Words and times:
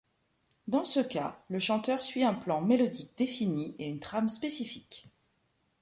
Dans 0.67 0.83
ce 0.83 0.99
cas, 0.99 1.37
le 1.47 1.59
chanteur 1.59 2.01
suit 2.01 2.23
un 2.23 2.33
plan 2.33 2.59
mélodique 2.59 3.15
défini 3.19 3.75
et 3.77 3.85
une 3.87 3.99
trame 3.99 4.29
spécifique. 4.29 5.07